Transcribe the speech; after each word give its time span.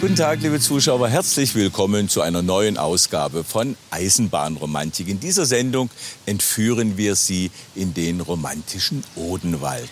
Guten 0.00 0.16
Tag, 0.16 0.40
liebe 0.40 0.58
Zuschauer. 0.58 1.08
Herzlich 1.08 1.54
willkommen 1.54 2.08
zu 2.08 2.22
einer 2.22 2.42
neuen 2.42 2.78
Ausgabe 2.78 3.44
von 3.44 3.76
Eisenbahnromantik. 3.90 5.08
In 5.08 5.20
dieser 5.20 5.44
Sendung 5.46 5.90
entführen 6.24 6.96
wir 6.96 7.14
Sie 7.14 7.50
in 7.74 7.92
den 7.92 8.20
romantischen 8.20 9.04
Odenwald. 9.14 9.90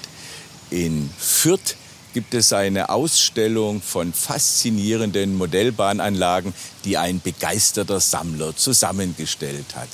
In 0.70 1.10
Fürth 1.18 1.76
gibt 2.12 2.34
es 2.34 2.52
eine 2.52 2.90
Ausstellung 2.90 3.82
von 3.82 4.12
faszinierenden 4.12 5.36
Modellbahnanlagen, 5.36 6.54
die 6.84 6.96
ein 6.96 7.20
begeisterter 7.20 8.00
Sammler 8.00 8.56
zusammengestellt 8.56 9.74
hat. 9.74 9.88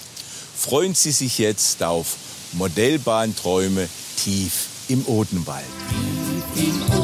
Freuen 0.56 0.95
Sie 0.95 1.12
sich 1.12 1.38
jetzt 1.38 1.82
auf 1.82 2.16
Modellbahnträume 2.52 3.88
tief 4.16 4.66
im 4.88 5.05
Odenwald. 5.06 5.64
Tief 6.55 6.66
im 6.66 6.82
Odenwald 6.82 7.03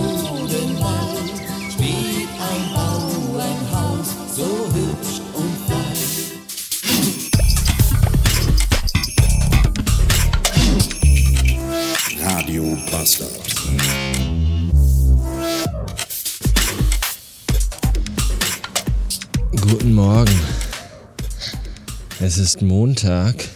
Es 22.22 22.36
ist 22.36 22.60
Montag, 22.60 23.48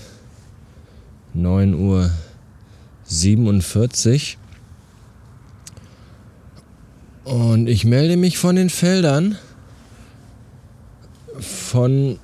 9 1.35 1.75
Uhr 1.75 2.11
47. 3.05 4.39
Und 7.25 7.69
ich 7.69 7.85
melde 7.85 8.17
mich 8.17 8.39
von 8.39 8.57
den 8.57 8.71
Feldern 8.71 9.37
von 11.41 12.19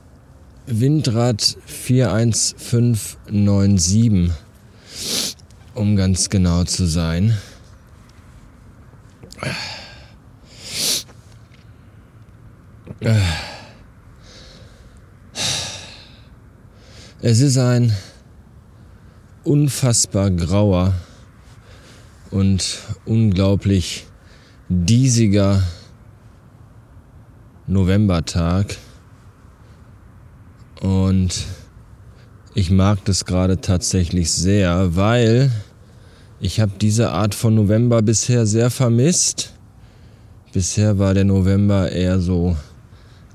Windrad 0.67 1.59
41597, 1.67 4.33
um 5.75 5.95
ganz 5.95 6.31
genau 6.31 6.65
zu 6.65 6.87
sein. 6.87 7.37
Äh. 13.01 13.50
Es 17.23 17.41
ist 17.41 17.59
ein 17.59 17.95
unfassbar 19.45 20.31
grauer 20.31 20.95
und 22.31 22.79
unglaublich 23.05 24.07
diesiger 24.71 25.63
Novembertag. 27.67 28.75
Und 30.81 31.45
ich 32.55 32.71
mag 32.71 33.05
das 33.05 33.27
gerade 33.27 33.61
tatsächlich 33.61 34.33
sehr, 34.33 34.97
weil 34.97 35.51
ich 36.41 36.59
habe 36.59 36.73
diese 36.81 37.11
Art 37.11 37.35
von 37.35 37.55
November 37.55 38.01
bisher 38.01 38.47
sehr 38.47 38.71
vermisst. 38.71 39.53
Bisher 40.55 40.99
war 40.99 41.13
der 41.13 41.25
November 41.25 41.93
eher 41.93 42.19
so 42.19 42.57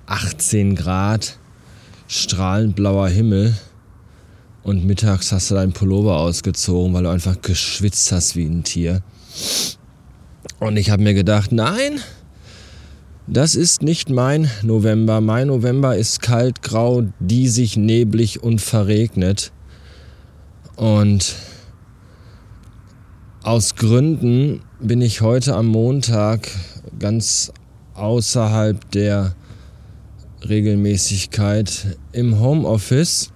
18 0.08 0.75
Grad, 0.75 1.38
strahlend 2.08 2.75
blauer 2.75 3.09
Himmel 3.09 3.53
und 4.66 4.83
mittags 4.83 5.31
hast 5.31 5.52
du 5.52 5.55
deinen 5.55 5.73
Pullover 5.73 6.17
ausgezogen, 6.17 6.91
weil 6.95 7.03
du 7.03 7.09
einfach 7.09 7.39
geschwitzt 7.39 8.11
hast 8.11 8.36
wie 8.36 8.45
ein 8.45 8.64
Tier. 8.64 9.03
Und 10.59 10.77
ich 10.77 10.89
habe 10.89 11.03
mir 11.03 11.14
gedacht, 11.14 11.52
nein, 11.52 12.02
das 13.27 13.54
ist 13.54 13.83
nicht 13.83 14.09
mein 14.09 14.49
November. 14.64 15.21
Mein 15.21 15.48
November 15.48 15.95
ist 15.95 16.23
kalt, 16.23 16.64
grau, 16.64 17.04
diesig, 17.20 17.77
neblig 17.77 18.42
und 18.42 18.59
verregnet. 18.59 19.52
Und 20.77 21.36
aus 23.43 23.75
Gründen 23.75 24.61
bin 24.80 24.99
ich 25.02 25.21
heute 25.21 25.55
am 25.55 25.67
Montag 25.67 26.49
ganz 26.98 27.52
außerhalb 27.93 28.89
der 28.89 29.36
Regelmäßigkeit 30.49 31.98
im 32.14 32.39
Homeoffice 32.39 33.31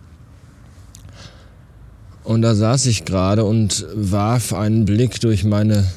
und 2.30 2.44
da 2.44 2.54
saß 2.54 2.86
ich 2.86 3.06
gerade 3.06 3.44
und 3.44 3.88
warf 3.96 4.54
einen 4.54 4.86
Blick 4.86 5.20
durch 5.20 5.44
meine 5.44 5.88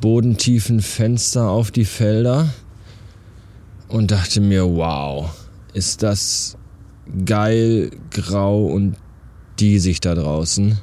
bodentiefen 0.00 0.80
Fenster 0.80 1.50
auf 1.50 1.70
die 1.70 1.84
Felder 1.84 2.48
und 3.88 4.10
dachte 4.10 4.40
mir, 4.40 4.64
wow, 4.64 5.28
ist 5.74 6.02
das 6.02 6.56
geil, 7.26 7.90
grau 8.10 8.64
und 8.64 8.96
diesig 9.60 10.00
da 10.00 10.14
draußen. 10.14 10.78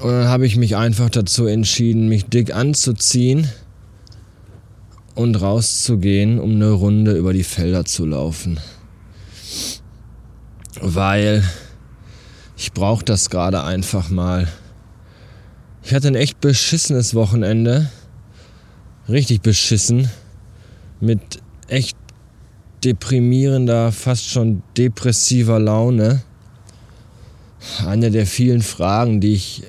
Und 0.00 0.10
dann 0.10 0.28
habe 0.28 0.46
ich 0.46 0.56
mich 0.56 0.76
einfach 0.76 1.10
dazu 1.10 1.44
entschieden, 1.44 2.08
mich 2.08 2.24
dick 2.24 2.54
anzuziehen 2.54 3.50
und 5.14 5.34
rauszugehen, 5.34 6.38
um 6.38 6.52
eine 6.52 6.70
Runde 6.70 7.18
über 7.18 7.34
die 7.34 7.44
Felder 7.44 7.84
zu 7.84 8.06
laufen. 8.06 8.58
Weil 10.80 11.44
ich 12.60 12.72
brauche 12.74 13.02
das 13.02 13.30
gerade 13.30 13.64
einfach 13.64 14.10
mal. 14.10 14.46
Ich 15.82 15.94
hatte 15.94 16.08
ein 16.08 16.14
echt 16.14 16.42
beschissenes 16.42 17.14
Wochenende. 17.14 17.88
Richtig 19.08 19.40
beschissen. 19.40 20.10
Mit 21.00 21.40
echt 21.68 21.96
deprimierender, 22.84 23.92
fast 23.92 24.28
schon 24.28 24.62
depressiver 24.76 25.58
Laune. 25.58 26.20
Eine 27.86 28.10
der 28.10 28.26
vielen 28.26 28.60
Fragen, 28.60 29.22
die 29.22 29.32
ich 29.32 29.62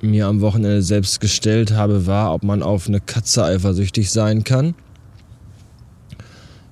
mir 0.00 0.28
am 0.28 0.40
Wochenende 0.40 0.82
selbst 0.82 1.18
gestellt 1.18 1.72
habe, 1.72 2.06
war, 2.06 2.32
ob 2.32 2.44
man 2.44 2.62
auf 2.62 2.86
eine 2.86 3.00
Katze 3.00 3.44
eifersüchtig 3.44 4.12
sein 4.12 4.44
kann. 4.44 4.76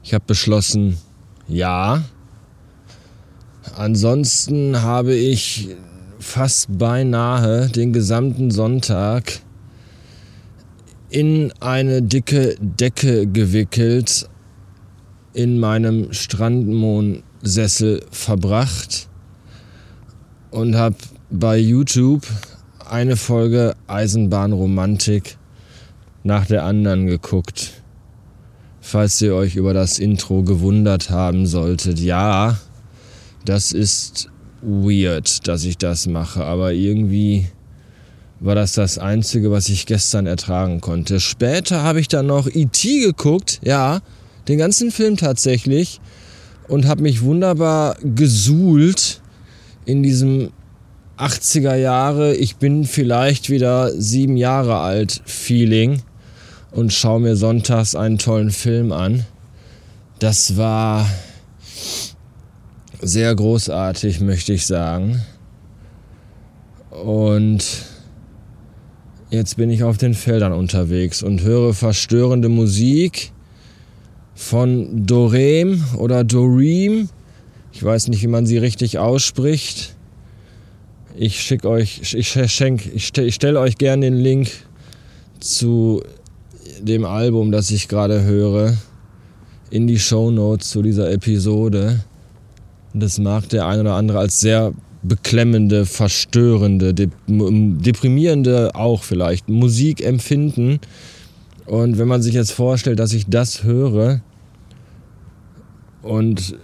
Ich 0.05 0.15
habe 0.15 0.25
beschlossen, 0.25 0.99
ja. 1.49 2.05
Ansonsten 3.77 4.83
habe 4.83 5.15
ich 5.15 5.71
fast 6.19 6.79
beinahe 6.79 7.69
den 7.69 7.93
gesamten 7.93 8.51
Sonntag 8.51 9.41
in 11.11 11.53
eine 11.61 12.03
dicke 12.03 12.57
Decke 12.61 13.27
gewickelt 13.27 14.29
in 15.33 15.59
meinem 15.59 16.13
Strandmondsessel 16.13 18.05
verbracht 18.11 19.09
und 20.51 20.77
habe 20.77 20.97
bei 21.31 21.59
YouTube 21.59 22.27
eine 22.89 23.17
Folge 23.17 23.75
Eisenbahnromantik 23.87 25.37
nach 26.23 26.47
der 26.47 26.65
anderen 26.65 27.07
geguckt. 27.07 27.83
Falls 28.81 29.21
ihr 29.21 29.35
euch 29.35 29.57
über 29.57 29.75
das 29.75 29.99
Intro 29.99 30.43
gewundert 30.43 31.11
haben 31.11 31.47
solltet, 31.47 31.99
ja, 31.99 32.59
das 33.44 33.72
ist 33.72 34.28
weird, 34.62 35.47
dass 35.47 35.65
ich 35.65 35.78
das 35.78 36.06
mache, 36.06 36.44
aber 36.44 36.72
irgendwie 36.72 37.47
war 38.41 38.55
das 38.55 38.72
das 38.72 38.99
Einzige, 38.99 39.50
was 39.50 39.69
ich 39.69 39.87
gestern 39.87 40.27
ertragen 40.27 40.81
konnte. 40.81 41.21
Später 41.21 41.82
habe 41.82 42.00
ich 42.00 42.09
dann 42.09 42.27
noch 42.27 42.47
E.T. 42.47 43.00
geguckt, 43.00 43.60
ja, 43.62 44.00
den 44.49 44.59
ganzen 44.59 44.91
Film 44.91 45.16
tatsächlich, 45.16 46.00
und 46.69 46.87
habe 46.87 47.02
mich 47.02 47.23
wunderbar 47.23 47.96
gesuhlt 48.02 49.20
in 49.85 50.02
diesem 50.02 50.50
80er 51.19 51.76
Jahre, 51.76 52.35
ich 52.35 52.56
bin 52.56 52.85
vielleicht 52.85 53.50
wieder 53.50 53.93
sieben 54.00 54.37
Jahre 54.37 54.79
alt 54.79 55.23
Feeling 55.26 56.02
und 56.73 56.93
schaue 56.93 57.20
mir 57.20 57.37
sonntags 57.37 57.94
einen 57.94 58.19
tollen 58.19 58.50
Film 58.50 58.93
an. 58.93 59.25
Das 60.19 60.56
war 60.56 61.06
sehr 63.05 63.35
großartig, 63.35 64.21
möchte 64.21 64.53
ich 64.53 64.67
sagen. 64.67 65.23
Und 66.91 67.65
jetzt 69.31 69.56
bin 69.56 69.71
ich 69.71 69.83
auf 69.83 69.99
den 69.99 70.15
Feldern 70.15 70.53
unterwegs 70.53 71.23
und 71.23 71.43
höre 71.43 71.75
verstörende 71.75 72.49
Musik 72.49 73.33
von 74.35 75.06
Dorem 75.06 75.85
oder 75.97 76.25
Doreem. 76.25 77.09
Ich 77.73 77.83
weiß 77.83 78.09
nicht, 78.09 78.23
wie 78.23 78.29
man 78.29 78.47
sie 78.47 78.59
richtig 78.59 78.99
ausspricht. 78.99 79.97
Ich 81.17 81.41
schicke 81.43 81.69
euch, 81.69 82.15
ich 82.15 82.39
schenk, 82.53 82.87
ich 82.93 83.07
stelle 83.07 83.31
stell 83.33 83.57
euch 83.57 83.79
gerne 83.79 84.07
den 84.07 84.17
Link 84.17 84.50
zu 85.41 86.03
dem 86.81 87.05
Album, 87.05 87.53
das 87.53 87.71
ich 87.71 87.89
gerade 87.89 88.23
höre. 88.23 88.77
in 89.71 89.89
die 89.89 89.99
Show 89.99 90.31
Notes 90.31 90.71
zu 90.71 90.83
dieser 90.83 91.11
Episode. 91.11 92.05
Das 92.94 93.19
mag 93.19 93.49
der 93.49 93.67
ein 93.67 93.81
oder 93.81 93.94
andere 93.94 94.20
als 94.20 94.38
sehr 94.38 94.73
beklemmende, 95.02 95.85
verstörende, 95.85 96.94
deprimierende 96.94 98.75
auch 98.75 99.02
vielleicht 99.02 99.49
Musik 99.49 100.02
empfinden. 100.02 100.79
Und 101.67 101.99
wenn 101.99 102.08
man 102.08 102.23
sich 102.23 102.35
jetzt 102.35 102.52
vorstellt, 102.52 102.99
dass 102.99 103.12
ich 103.12 103.26
das 103.26 103.64
höre 103.64 104.20
und 106.02 106.56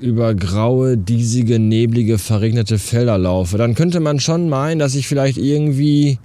über 0.00 0.34
graue, 0.34 0.96
diesige, 0.96 1.58
neblige, 1.58 2.18
verregnete 2.18 2.78
Felder 2.78 3.18
laufe, 3.18 3.58
dann 3.58 3.74
könnte 3.74 4.00
man 4.00 4.18
schon 4.18 4.48
meinen, 4.48 4.78
dass 4.78 4.94
ich 4.94 5.06
vielleicht 5.06 5.38
irgendwie 5.38 6.18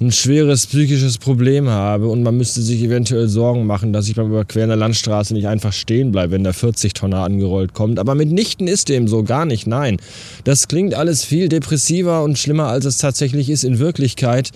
ein 0.00 0.12
schweres 0.12 0.66
psychisches 0.66 1.18
Problem 1.18 1.68
habe 1.68 2.08
und 2.08 2.22
man 2.22 2.36
müsste 2.36 2.62
sich 2.62 2.82
eventuell 2.82 3.28
Sorgen 3.28 3.66
machen, 3.66 3.92
dass 3.92 4.08
ich 4.08 4.14
beim 4.14 4.28
Überqueren 4.28 4.68
der 4.68 4.76
Landstraße 4.76 5.34
nicht 5.34 5.46
einfach 5.46 5.74
stehen 5.74 6.10
bleibe, 6.10 6.32
wenn 6.32 6.44
der 6.44 6.54
40-Tonner 6.54 7.18
angerollt 7.18 7.74
kommt. 7.74 7.98
Aber 7.98 8.14
mitnichten 8.14 8.66
ist 8.66 8.88
dem 8.88 9.08
so, 9.08 9.22
gar 9.24 9.44
nicht, 9.44 9.66
nein. 9.66 9.98
Das 10.44 10.68
klingt 10.68 10.94
alles 10.94 11.24
viel 11.24 11.50
depressiver 11.50 12.24
und 12.24 12.38
schlimmer, 12.38 12.68
als 12.68 12.86
es 12.86 12.96
tatsächlich 12.96 13.50
ist 13.50 13.62
in 13.62 13.78
Wirklichkeit 13.78 14.50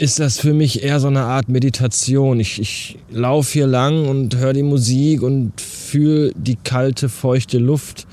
ist 0.00 0.18
das 0.18 0.38
für 0.38 0.54
mich 0.54 0.82
eher 0.82 0.98
so 0.98 1.08
eine 1.08 1.24
Art 1.24 1.50
Meditation. 1.50 2.40
Ich, 2.40 2.58
ich 2.58 2.96
laufe 3.10 3.52
hier 3.52 3.66
lang 3.66 4.08
und 4.08 4.34
höre 4.34 4.54
die 4.54 4.62
Musik 4.62 5.20
und 5.20 5.60
fühle 5.60 6.32
die 6.34 6.56
kalte, 6.56 7.10
feuchte 7.10 7.58
Luft 7.58 8.06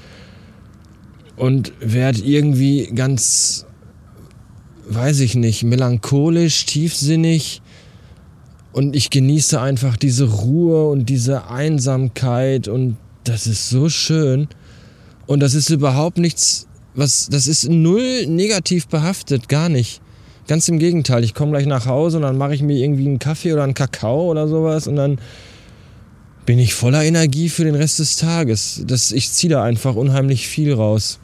und 1.38 1.72
werde 1.80 2.20
irgendwie 2.20 2.90
ganz, 2.94 3.67
weiß 4.90 5.20
ich 5.20 5.36
nicht, 5.36 5.64
melancholisch, 5.64 6.66
tiefsinnig. 6.66 7.62
Und 8.72 8.96
ich 8.96 9.10
genieße 9.10 9.60
einfach 9.60 9.98
diese 9.98 10.26
Ruhe 10.26 10.88
und 10.90 11.08
diese 11.08 11.50
Einsamkeit 11.50 12.68
und 12.68 12.98
das 13.24 13.48
ist 13.48 13.70
so 13.70 13.90
schön. 13.90 14.48
Und 15.26 15.42
das 15.42 15.54
ist 15.54 15.70
überhaupt 15.70 16.18
nichts, 16.18 16.68
was, 16.96 17.28
das 17.30 17.48
ist 17.48 17.70
null 17.70 18.26
negativ 18.28 18.88
behaftet, 18.88 19.50
gar 19.50 19.70
nicht. 19.70 20.02
Ganz 20.48 20.70
im 20.70 20.80
Gegenteil, 20.80 21.24
ich 21.24 21.34
komme 21.34 21.52
gleich 21.52 21.66
nach 21.66 21.86
Hause 21.86 22.18
und 22.18 22.24
dann 22.24 22.38
mache 22.38 22.56
ich 22.56 22.62
mir 22.62 22.78
irgendwie 22.78 23.06
einen 23.06 23.20
Kaffee 23.20 23.52
oder 23.52 23.64
einen 23.64 23.74
Kakao 23.74 24.32
oder 24.32 24.48
sowas 24.48 24.88
und 24.88 24.96
dann 24.96 25.20
bin 26.46 26.60
ich 26.60 26.74
voller 26.74 27.04
Energie 27.04 27.50
für 27.50 27.66
den 27.66 27.76
Rest 27.76 28.00
des 28.00 28.16
Tages. 28.16 28.82
Das, 28.88 29.12
ich 29.12 29.30
ziehe 29.32 29.52
da 29.52 29.64
einfach 29.64 29.96
unheimlich 29.96 30.48
viel 30.48 30.74
raus. 30.74 31.20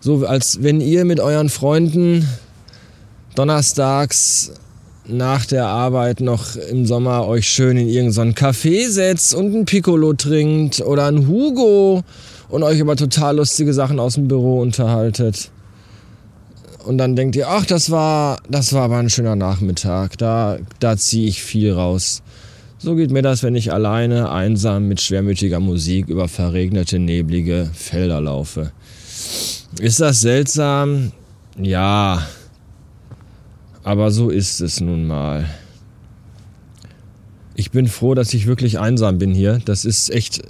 So 0.00 0.26
als 0.26 0.62
wenn 0.62 0.80
ihr 0.80 1.04
mit 1.04 1.20
euren 1.20 1.48
Freunden 1.48 2.28
donnerstags 3.34 4.52
nach 5.06 5.46
der 5.46 5.66
Arbeit 5.66 6.20
noch 6.20 6.56
im 6.56 6.86
Sommer 6.86 7.26
euch 7.26 7.48
schön 7.48 7.76
in 7.76 7.88
irgendeinen 7.88 8.34
Café 8.34 8.88
setzt 8.88 9.34
und 9.34 9.54
ein 9.54 9.64
Piccolo 9.64 10.12
trinkt 10.12 10.80
oder 10.80 11.06
ein 11.06 11.26
Hugo 11.26 12.02
und 12.48 12.62
euch 12.62 12.78
über 12.78 12.96
total 12.96 13.36
lustige 13.36 13.72
Sachen 13.72 13.98
aus 13.98 14.14
dem 14.14 14.28
Büro 14.28 14.60
unterhaltet 14.60 15.50
und 16.88 16.96
dann 16.96 17.16
denkt 17.16 17.36
ihr, 17.36 17.48
ach, 17.48 17.66
das 17.66 17.90
war, 17.90 18.38
das 18.48 18.72
war 18.72 18.84
aber 18.84 18.96
ein 18.96 19.10
schöner 19.10 19.36
Nachmittag, 19.36 20.16
da, 20.16 20.58
da 20.80 20.96
ziehe 20.96 21.28
ich 21.28 21.42
viel 21.42 21.72
raus. 21.72 22.22
So 22.78 22.94
geht 22.94 23.10
mir 23.10 23.20
das, 23.20 23.42
wenn 23.42 23.56
ich 23.56 23.74
alleine, 23.74 24.30
einsam 24.30 24.88
mit 24.88 25.02
schwermütiger 25.02 25.60
Musik 25.60 26.08
über 26.08 26.28
verregnete, 26.28 26.98
neblige 26.98 27.68
Felder 27.74 28.22
laufe. 28.22 28.72
Ist 29.80 30.00
das 30.00 30.20
seltsam? 30.20 31.12
Ja. 31.60 32.26
Aber 33.84 34.10
so 34.10 34.30
ist 34.30 34.60
es 34.60 34.80
nun 34.80 35.06
mal. 35.06 35.46
Ich 37.54 37.70
bin 37.70 37.88
froh, 37.88 38.14
dass 38.14 38.34
ich 38.34 38.46
wirklich 38.46 38.78
einsam 38.78 39.18
bin 39.18 39.34
hier. 39.34 39.60
Das 39.64 39.84
ist 39.84 40.10
echt 40.10 40.42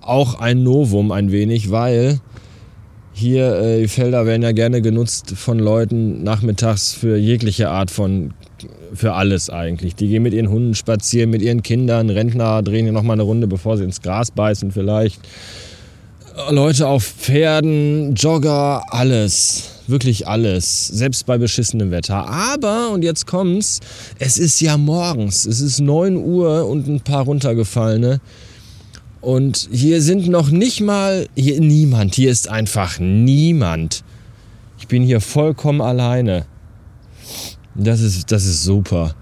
auch 0.00 0.40
ein 0.40 0.62
Novum 0.62 1.12
ein 1.12 1.30
wenig, 1.30 1.70
weil 1.70 2.20
hier, 3.12 3.56
äh, 3.56 3.80
die 3.82 3.88
Felder 3.88 4.26
werden 4.26 4.42
ja 4.42 4.52
gerne 4.52 4.80
genutzt 4.80 5.32
von 5.36 5.58
Leuten 5.58 6.22
nachmittags 6.22 6.92
für 6.92 7.16
jegliche 7.16 7.68
Art 7.68 7.90
von, 7.90 8.32
für 8.94 9.14
alles 9.14 9.50
eigentlich. 9.50 9.96
Die 9.96 10.08
gehen 10.08 10.22
mit 10.22 10.34
ihren 10.34 10.50
Hunden 10.50 10.74
spazieren, 10.74 11.30
mit 11.30 11.42
ihren 11.42 11.62
Kindern, 11.62 12.10
Rentner 12.10 12.62
drehen 12.62 12.84
hier 12.84 12.92
nochmal 12.92 13.14
eine 13.14 13.24
Runde, 13.24 13.46
bevor 13.46 13.76
sie 13.76 13.84
ins 13.84 14.00
Gras 14.00 14.30
beißen 14.30 14.70
vielleicht. 14.70 15.20
Leute 16.50 16.86
auf 16.86 17.04
Pferden, 17.04 18.14
Jogger, 18.14 18.82
alles. 18.92 19.70
Wirklich 19.86 20.28
alles. 20.28 20.86
Selbst 20.86 21.26
bei 21.26 21.36
beschissenem 21.36 21.90
Wetter. 21.90 22.28
Aber, 22.28 22.90
und 22.90 23.02
jetzt 23.02 23.26
kommt's, 23.26 23.80
es 24.18 24.38
ist 24.38 24.60
ja 24.60 24.76
morgens. 24.76 25.46
Es 25.46 25.60
ist 25.60 25.80
9 25.80 26.16
Uhr 26.16 26.66
und 26.66 26.86
ein 26.86 27.00
paar 27.00 27.24
runtergefallene. 27.24 28.20
Und 29.20 29.68
hier 29.72 30.00
sind 30.00 30.28
noch 30.28 30.50
nicht 30.50 30.80
mal, 30.80 31.26
hier 31.34 31.60
niemand, 31.60 32.14
hier 32.14 32.30
ist 32.30 32.48
einfach 32.48 32.98
niemand. 33.00 34.04
Ich 34.78 34.86
bin 34.86 35.02
hier 35.02 35.20
vollkommen 35.20 35.80
alleine. 35.80 36.46
Das 37.74 38.00
ist, 38.00 38.30
das 38.30 38.44
ist 38.44 38.62
super. 38.62 39.14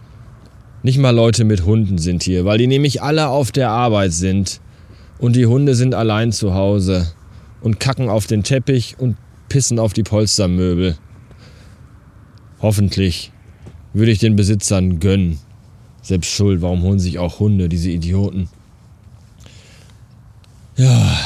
Nicht 0.82 0.98
mal 0.98 1.10
Leute 1.10 1.44
mit 1.44 1.64
Hunden 1.64 1.98
sind 1.98 2.22
hier, 2.22 2.44
weil 2.44 2.58
die 2.58 2.66
nämlich 2.66 3.02
alle 3.02 3.28
auf 3.28 3.52
der 3.52 3.70
Arbeit 3.70 4.12
sind. 4.12 4.60
Und 5.18 5.36
die 5.36 5.46
Hunde 5.46 5.74
sind 5.74 5.94
allein 5.94 6.32
zu 6.32 6.54
Hause 6.54 7.12
und 7.60 7.80
kacken 7.80 8.08
auf 8.08 8.26
den 8.26 8.42
Teppich 8.42 8.96
und 8.98 9.16
pissen 9.48 9.78
auf 9.78 9.92
die 9.92 10.02
Polstermöbel. 10.02 10.96
Hoffentlich 12.60 13.32
würde 13.92 14.12
ich 14.12 14.18
den 14.18 14.36
Besitzern 14.36 15.00
gönnen. 15.00 15.38
Selbst 16.02 16.30
schuld, 16.30 16.62
warum 16.62 16.82
holen 16.82 16.98
sich 16.98 17.18
auch 17.18 17.40
Hunde, 17.40 17.68
diese 17.68 17.90
Idioten? 17.90 18.48
Ja. 20.76 21.18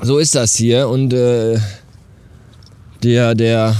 So 0.00 0.18
ist 0.18 0.34
das 0.34 0.56
hier 0.56 0.88
und 0.88 1.12
äh, 1.12 1.58
der, 3.02 3.34
der, 3.34 3.76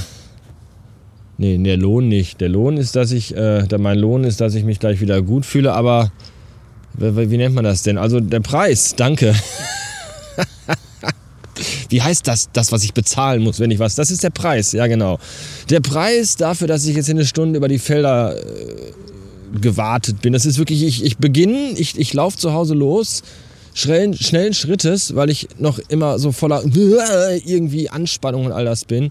nee, 1.36 1.58
der 1.58 1.76
Lohn 1.76 2.08
nicht. 2.08 2.40
Der 2.40 2.48
Lohn 2.48 2.76
ist, 2.76 2.94
dass 2.94 3.10
ich, 3.10 3.36
äh, 3.36 3.66
mein 3.78 3.98
Lohn 3.98 4.22
ist, 4.22 4.40
dass 4.40 4.54
ich 4.54 4.64
mich 4.64 4.78
gleich 4.78 5.00
wieder 5.00 5.20
gut 5.20 5.44
fühle, 5.44 5.72
aber 5.72 6.12
wie, 6.94 7.30
wie 7.30 7.36
nennt 7.36 7.54
man 7.54 7.64
das 7.64 7.82
denn? 7.82 7.98
Also 7.98 8.20
der 8.20 8.40
Preis, 8.40 8.94
danke. 8.96 9.34
Wie 11.88 12.00
heißt 12.00 12.26
das, 12.26 12.48
das, 12.52 12.72
was 12.72 12.84
ich 12.84 12.94
bezahlen 12.94 13.42
muss, 13.42 13.60
wenn 13.60 13.70
ich 13.70 13.78
was? 13.78 13.94
Das 13.94 14.10
ist 14.10 14.22
der 14.24 14.30
Preis, 14.30 14.72
ja 14.72 14.86
genau. 14.86 15.18
Der 15.68 15.80
Preis 15.80 16.36
dafür, 16.36 16.66
dass 16.66 16.86
ich 16.86 16.96
jetzt 16.96 17.10
eine 17.10 17.26
Stunde 17.26 17.58
über 17.58 17.68
die 17.68 17.78
Felder 17.78 18.36
äh, 18.36 19.60
gewartet 19.60 20.22
bin. 20.22 20.32
Das 20.32 20.46
ist 20.46 20.58
wirklich, 20.58 20.82
ich, 20.82 21.04
ich 21.04 21.18
beginne, 21.18 21.72
ich, 21.76 21.98
ich 21.98 22.14
laufe 22.14 22.38
zu 22.38 22.52
Hause 22.54 22.74
los, 22.74 23.22
schnellen, 23.74 24.14
schnellen 24.14 24.54
Schrittes, 24.54 25.14
weil 25.14 25.30
ich 25.30 25.48
noch 25.58 25.78
immer 25.88 26.18
so 26.18 26.32
voller 26.32 26.62
irgendwie 27.44 27.90
Anspannung 27.90 28.46
und 28.46 28.52
all 28.52 28.64
das 28.64 28.84
bin. 28.84 29.10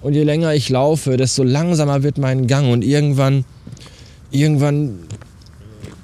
Und 0.00 0.14
je 0.14 0.24
länger 0.24 0.54
ich 0.54 0.68
laufe, 0.68 1.16
desto 1.16 1.42
langsamer 1.42 2.02
wird 2.02 2.18
mein 2.18 2.46
Gang 2.46 2.72
und 2.72 2.82
irgendwann, 2.82 3.44
irgendwann 4.30 5.00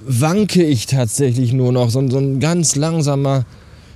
wanke 0.08 0.64
ich 0.64 0.86
tatsächlich 0.86 1.52
nur 1.52 1.72
noch. 1.72 1.90
So, 1.90 2.08
so 2.08 2.18
ein 2.18 2.40
ganz 2.40 2.74
langsamer, 2.74 3.44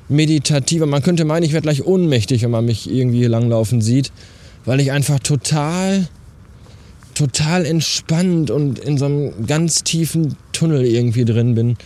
meditativer. 0.08 0.86
Man 0.86 1.02
könnte 1.02 1.24
meinen, 1.24 1.42
ich 1.42 1.52
werde 1.52 1.64
gleich 1.64 1.84
ohnmächtig, 1.84 2.42
wenn 2.42 2.50
man 2.50 2.64
mich 2.64 2.90
irgendwie 2.90 3.18
hier 3.18 3.28
langlaufen 3.28 3.80
sieht, 3.80 4.12
weil 4.64 4.80
ich 4.80 4.92
einfach 4.92 5.18
total 5.18 6.06
total 7.14 7.66
entspannt 7.66 8.50
und 8.50 8.78
in 8.78 8.96
so 8.96 9.04
einem 9.04 9.46
ganz 9.46 9.84
tiefen 9.84 10.36
Tunnel 10.52 10.84
irgendwie 10.84 11.24
drin 11.24 11.54
bin. 11.54 11.76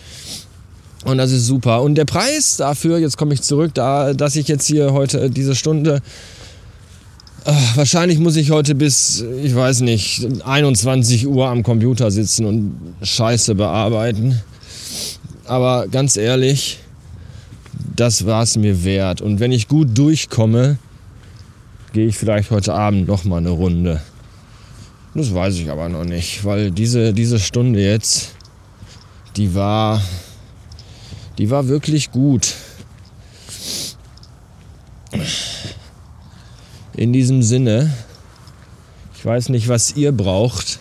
Und 1.05 1.19
das 1.19 1.33
ist 1.33 1.47
super. 1.47 1.83
Und 1.83 1.97
der 1.97 2.05
Preis 2.05 2.57
dafür, 2.57 2.99
jetzt 2.99 3.17
komme 3.17 3.35
ich 3.35 3.43
zurück, 3.43 3.73
da, 3.75 4.13
dass 4.13 4.37
ich 4.37 4.49
jetzt 4.49 4.67
hier 4.67 4.93
heute 4.93 5.31
diese 5.31 5.55
Stunde, 5.55 6.01
ach, 7.47 7.77
wahrscheinlich 7.77 8.19
muss 8.19 8.37
ich 8.37 8.51
heute 8.51 8.75
bis, 8.75 9.25
ich 9.43 9.55
weiß 9.55 9.81
nicht, 9.81 10.27
21 10.45 11.27
Uhr 11.27 11.47
am 11.49 11.63
Computer 11.63 12.11
sitzen 12.11 12.45
und 12.45 12.77
Scheiße 13.03 13.55
bearbeiten. 13.55 14.41
Aber 15.45 15.87
ganz 15.89 16.17
ehrlich, 16.17 16.79
das 17.95 18.27
war 18.27 18.43
es 18.43 18.57
mir 18.57 18.85
wert. 18.85 19.21
Und 19.21 19.41
wenn 19.41 19.53
ich 19.53 19.69
gut 19.69 19.97
durchkomme, 19.97 20.79
gehe 21.93 22.07
ich 22.07 22.19
vielleicht 22.19 22.51
heute 22.51 22.75
Abend 22.75 23.07
noch 23.07 23.25
mal 23.25 23.39
eine 23.39 23.51
Runde. 23.51 24.03
Das 25.15 25.33
weiß 25.33 25.55
ich 25.57 25.71
aber 25.71 25.89
noch 25.89 26.05
nicht, 26.05 26.45
weil 26.45 26.71
diese, 26.71 27.15
diese 27.15 27.39
Stunde 27.39 27.81
jetzt, 27.81 28.35
die 29.37 29.55
war, 29.55 30.03
die 31.39 31.49
war 31.49 31.69
wirklich 31.69 32.11
gut. 32.11 32.55
In 36.97 37.13
diesem 37.13 37.43
Sinne, 37.43 37.93
ich 39.15 39.23
weiß 39.23 39.51
nicht, 39.51 39.69
was 39.69 39.97
ihr 39.97 40.13
braucht, 40.13 40.79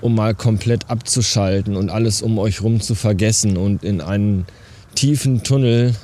um 0.00 0.14
mal 0.14 0.32
komplett 0.32 0.88
abzuschalten 0.88 1.76
und 1.76 1.90
alles 1.90 2.22
um 2.22 2.38
euch 2.38 2.62
rum 2.62 2.80
zu 2.80 2.94
vergessen 2.94 3.56
und 3.56 3.82
in 3.82 4.00
einen 4.00 4.46
tiefen 4.94 5.42
Tunnel, 5.42 5.96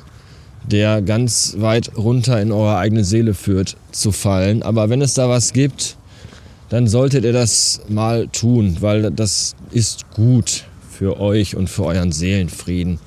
der 0.69 1.01
ganz 1.01 1.55
weit 1.59 1.97
runter 1.97 2.43
in 2.43 2.51
eure 2.51 2.77
eigene 2.77 3.05
Seele 3.05 3.35
führt, 3.35 3.77
zu 3.93 4.11
fallen. 4.11 4.65
Aber 4.65 4.91
wenn 4.91 5.01
es 5.01 5.15
da 5.15 5.29
was 5.29 5.53
gibt, 5.53 5.97
dann 6.69 6.89
solltet 6.89 7.25
ihr 7.25 7.33
das 7.33 7.83
mal 7.89 8.27
tun, 8.27 8.79
weil 8.81 9.13
das 9.13 9.55
ist 9.71 10.11
gut 10.11 10.65
für 10.91 11.21
euch 11.21 11.55
und 11.55 11.71
für 11.71 11.85
euren 11.85 12.11
Seelenfrieden. 12.11 12.99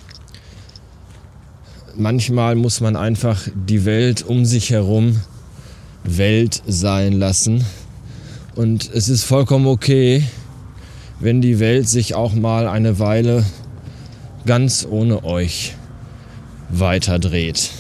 Manchmal 1.98 2.55
muss 2.55 2.79
man 2.79 2.96
einfach 2.96 3.41
die 3.53 3.84
Welt 3.84 4.24
um 4.25 4.46
sich 4.46 4.69
herum 4.69 5.19
Welt 6.18 6.62
sein 6.68 7.13
lassen. 7.13 7.66
Und 8.56 8.89
es 8.94 9.10
ist 9.10 9.24
vollkommen 9.24 9.68
okay, 9.68 10.24
wenn 11.20 11.42
die 11.42 11.60
Welt 11.60 11.88
sich 11.88 12.16
auch 12.16 12.34
mal 12.34 12.68
eine 12.68 13.00
Weile 13.00 13.46
ganz 14.46 14.88
ohne 14.89 15.24
euch 15.24 15.75
weiterdreht. 16.70 17.72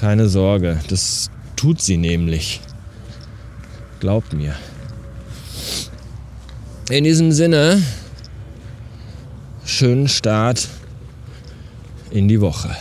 Keine 0.00 0.28
Sorge, 0.28 0.80
das 0.88 1.30
tut 1.56 1.80
sie 1.82 1.96
nämlich. 1.96 2.60
Glaubt 3.98 4.32
mir. 4.32 4.54
In 6.90 7.04
diesem 7.04 7.32
Sinne, 7.32 7.82
schönen 9.64 10.08
Start 10.08 10.68
in 12.10 12.28
die 12.28 12.40
Woche. 12.40 12.74